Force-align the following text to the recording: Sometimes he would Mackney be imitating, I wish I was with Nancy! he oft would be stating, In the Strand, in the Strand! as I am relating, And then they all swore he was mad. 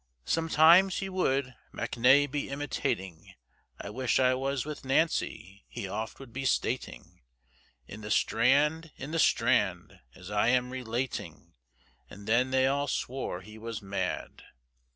Sometimes 0.25 0.97
he 0.97 1.09
would 1.09 1.53
Mackney 1.71 2.25
be 2.25 2.49
imitating, 2.49 3.35
I 3.79 3.91
wish 3.91 4.19
I 4.19 4.33
was 4.33 4.65
with 4.65 4.83
Nancy! 4.83 5.63
he 5.67 5.87
oft 5.87 6.19
would 6.19 6.33
be 6.33 6.43
stating, 6.43 7.21
In 7.85 8.01
the 8.01 8.09
Strand, 8.09 8.89
in 8.97 9.11
the 9.11 9.19
Strand! 9.19 9.99
as 10.15 10.31
I 10.31 10.47
am 10.47 10.71
relating, 10.71 11.53
And 12.09 12.25
then 12.27 12.49
they 12.49 12.65
all 12.65 12.87
swore 12.87 13.41
he 13.41 13.59
was 13.59 13.83
mad. 13.83 14.41